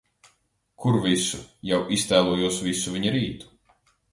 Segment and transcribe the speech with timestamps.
[0.85, 1.41] Kur visu.
[1.73, 3.53] Jau iztēlojos visu viņa rītu.